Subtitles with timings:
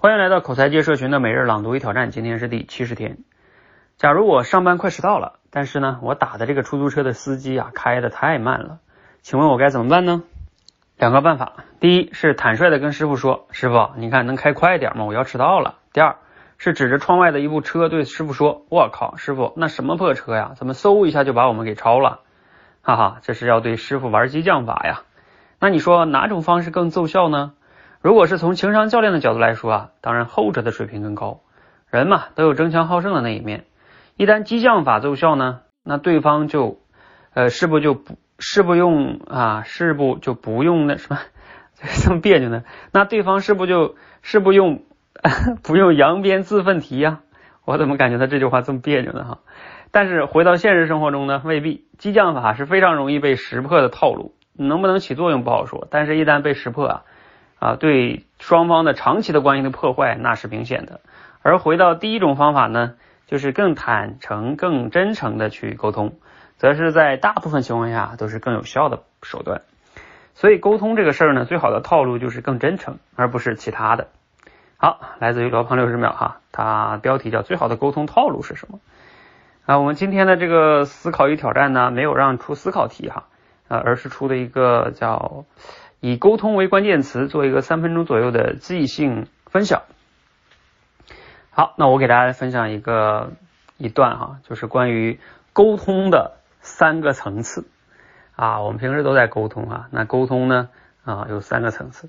[0.00, 3.18] 欢迎来到口才界社群的每日朗读与挑战，今天是第七十天。
[3.96, 8.78] 假如我上班快迟到了，但是呢，我打的这个出租车的司机啊开的太慢了，
[9.22, 10.22] 请问我该怎么办呢？
[10.98, 15.04] 两个办法，第一是坦率的跟师傅说，师傅，你看能开快点吗？
[15.04, 15.78] 我要迟到了。
[15.92, 16.18] 第二
[16.58, 20.52] 是指着窗外的一部车对师傅说，我靠，师傅那什么破车呀？
[20.54, 22.20] 怎么嗖一下就把我们给超了？
[22.82, 25.02] 哈哈，这是要对师傅玩激将法呀。
[25.58, 27.54] 那你说哪种方式更奏效呢？
[28.08, 31.40] 如果是从情商教练的角度来说啊，当然后者的水平更高。
[31.90, 33.66] 人嘛都有争强好胜的那一面，
[34.16, 36.78] 一旦激将法奏效呢，那对方就
[37.34, 41.18] 呃是不就不是不用啊是不就不用那什么
[42.02, 42.62] 这么别扭呢？
[42.94, 44.84] 那对方是不就是不用
[45.62, 47.20] 不用扬鞭自奋蹄呀？
[47.66, 49.22] 我怎么感觉他这句话这么别扭呢？
[49.24, 49.38] 哈，
[49.90, 55.86] 但是回到现实生活中呢，未必激将法是非常容易被识破的套路，能不能起作用不好说。
[55.90, 57.02] 但是一旦被识破啊。
[57.58, 61.00] 啊，对双方的长期的关系的破坏那是明显的。
[61.42, 62.94] 而回到第一种方法呢，
[63.26, 66.18] 就是更坦诚、更真诚的去沟通，
[66.56, 69.62] 则是在大部分情况下都是更有效的手段。
[70.34, 74.06] 所以沟通这个事儿呢，最好的套路就是更真诚，而不是其他的。
[74.76, 78.78] 好，来自于罗胖六十秒哈，它标题叫最好的沟通套路是什么？
[79.66, 83.24] 啊，我们今天的这个思考与挑战呢，没有让出思考题哈，
[83.66, 85.44] 呃，而是出的一个叫。
[86.00, 89.82] 以沟通为关键词，做一个三分钟左右的即兴分享。
[91.50, 93.32] 好，那我给大家分享一个
[93.76, 95.18] 一段哈，就是关于
[95.52, 97.66] 沟通的三个层次
[98.36, 98.60] 啊。
[98.60, 100.68] 我们平时都在沟通啊，那沟通呢
[101.04, 102.08] 啊有三个层次。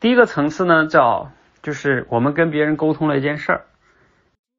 [0.00, 1.30] 第一个层次呢叫
[1.62, 3.64] 就是我们跟别人沟通了一件事儿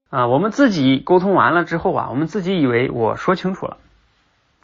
[0.10, 3.78] 啊，我们自己沟通完了之后啊，我们自己以为我说清楚了，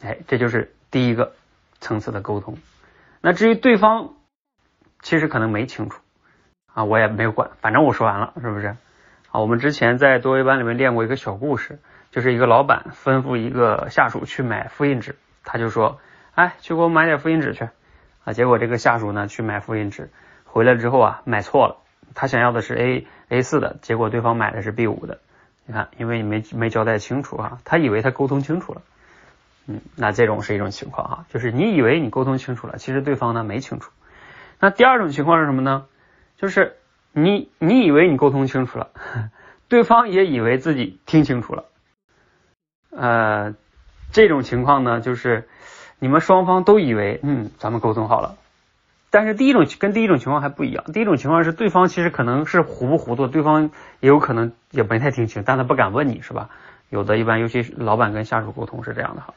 [0.02, 1.34] 哎，这就是第一个
[1.78, 2.58] 层次的沟通。
[3.20, 4.14] 那至于对方，
[5.02, 6.00] 其实可能没清楚
[6.72, 8.76] 啊，我也没有管，反正我说完了，是不是？
[9.30, 11.78] 啊，我们之前在多维班里面练过一个小故事，
[12.10, 16.00] 就是一个老板吩咐一个下属去买复印纸，他就说，
[16.34, 17.68] 哎，去给我买点复印纸去
[18.24, 18.32] 啊。
[18.32, 20.10] 结果这个下属呢去买复印纸，
[20.44, 21.76] 回来之后啊买错了，
[22.14, 25.20] 他想要的是 A A 四的，结果对方买的是 B 五的。
[25.66, 28.82] 你看，因为你没没交代清楚啊，他以为他沟通清楚了。
[29.66, 33.90] 嗯，那这种是一种情况哈，就是你以为你沟通清楚了，其实对方呢没清楚。
[34.58, 35.86] 那第二种情况是什么呢？
[36.36, 36.76] 就是
[37.12, 38.88] 你你以为你沟通清楚了，
[39.68, 41.64] 对方也以为自己听清楚了。
[42.90, 43.54] 呃，
[44.10, 45.48] 这种情况呢，就是
[45.98, 48.36] 你们双方都以为嗯咱们沟通好了，
[49.10, 50.84] 但是第一种跟第一种情况还不一样。
[50.92, 56.50] 第一种情况是对方其实可能是糊不糊涂，对方也有可能也没太听清，但他不敢问你是吧？
[56.88, 59.34] 有的一般尤其是老板跟下属沟通是这样的哈。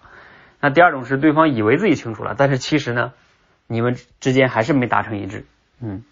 [0.63, 3.12] 那第二种是对方以为自己清楚了，但是其实呢，
[3.68, 5.44] 你们之间还是没达成一致，
[5.81, 6.06] 嗯，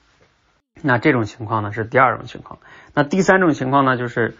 [0.82, 2.60] 那这种情况呢是第二种情况。
[2.94, 4.36] 那第三种情况呢就是，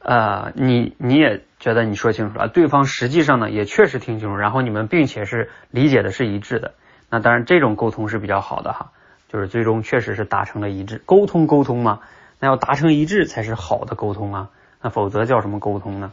[0.00, 6.74] 呃，你你也觉得你说清楚了，对方实际上呢也确实听清楚，然后你们并且是理解的是一致的。
[7.08, 8.90] 那当然这种沟通是比较好的哈，
[9.28, 11.00] 就是最终确实是达成了一致。
[11.06, 12.00] 沟通沟通嘛，
[12.40, 14.50] 那要达成一致才是好的沟通啊，
[14.82, 16.10] 那否则叫什么沟通呢？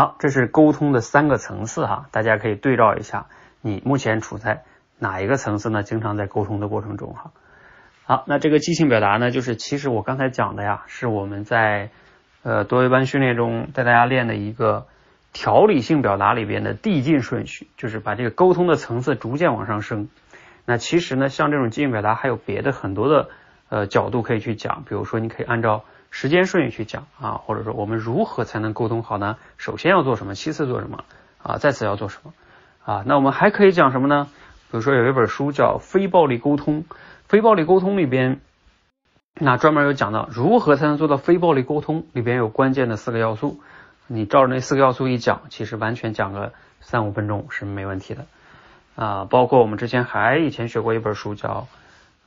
[0.00, 3.26] 好，这是沟通的三个层次哈，大家可以对照一下，
[3.60, 4.62] 你目前处在
[4.98, 5.82] 哪一个层次呢？
[5.82, 7.32] 经常在沟通的过程中哈。
[8.06, 11.90] 好，那这个即兴表达呢，就是其实我刚才讲的呀，是我们在
[12.42, 14.86] 呃多维班训练中带大家练的一个
[15.34, 20.08] 条理性表达里边的递进顺序，就是把这个沟通的层次逐渐往上升。
[20.64, 23.28] 那其实呢，像这种即兴表达还有别的很多的
[23.68, 25.84] 呃角度可以去讲，比如说你可以按照。
[26.10, 29.36] 时间顺序去讲啊，或者说我们如何才能沟通好呢？
[29.56, 30.34] 首先要做什么？
[30.34, 31.04] 其次做什么？
[31.42, 32.32] 啊，再次要做什么？
[32.84, 34.28] 啊，那我们还可以讲什么呢？
[34.70, 36.82] 比如说有一本书叫《非暴力沟通》，
[37.26, 38.40] 非暴力沟通里边，
[39.34, 43.60] 那专门有讲到如何才能做到非暴力沟通，里边有关键的四个要素。
[44.08, 48.26] 你照着那四个要素一讲，其实完全讲个三五分钟是没问题的
[48.96, 49.26] 啊。
[49.30, 51.68] 包括我们之前还以前学过一本书叫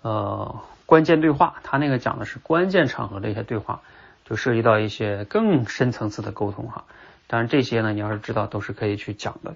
[0.01, 0.55] 呃。
[0.93, 3.81] 关键对话，他那个讲的是关键场合的一些对话，
[4.25, 6.83] 就涉及到一些更深层次的沟通哈。
[7.25, 9.55] 当然这些呢，你要是知道都是可以去讲的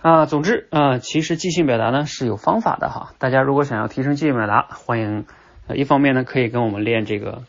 [0.00, 0.26] 啊。
[0.26, 3.12] 总之啊，其实即兴表达呢是有方法的哈。
[3.18, 5.26] 大家如果想要提升即兴表达，欢迎
[5.68, 7.44] 呃一方面呢可以跟我们练这个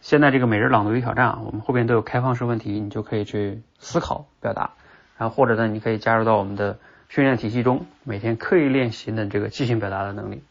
[0.00, 4.72] 现在这个每日朗读与挑战啊，我们后边都有开放式问题，你就可以去思考表达。
[5.18, 10.42] 然后或者呢，你可以加入到我们的训练体系中，每天刻意练习的这个即兴表达的能力。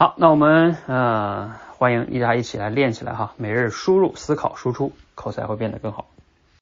[0.00, 6.06] 好，那我们呃欢迎大家一起来练起来哈，每日输入、思考、输出，口才会变得更好。